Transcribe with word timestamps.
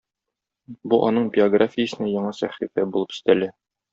Бу 0.93 0.97
аның 1.09 1.27
биографиясенә 1.35 2.09
яңа 2.13 2.33
сәхифә 2.39 2.89
булып 2.95 3.17
өстәлә. 3.17 3.53